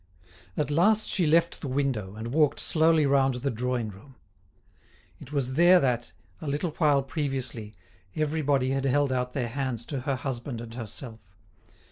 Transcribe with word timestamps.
At 0.57 0.71
last 0.71 1.07
she 1.07 1.27
left 1.27 1.61
the 1.61 1.67
window, 1.67 2.15
and 2.15 2.33
walked 2.33 2.59
slowly 2.59 3.05
round 3.05 3.35
the 3.35 3.51
drawing 3.51 3.89
room. 3.89 4.15
It 5.19 5.31
was 5.31 5.53
there 5.53 5.79
that, 5.79 6.11
a 6.41 6.47
little 6.47 6.71
while 6.79 7.03
previously, 7.03 7.75
everybody 8.15 8.71
had 8.71 8.85
held 8.85 9.11
out 9.11 9.33
their 9.33 9.49
hands 9.49 9.85
to 9.85 9.99
her 9.99 10.15
husband 10.15 10.59
and 10.59 10.73
herself. 10.73 11.19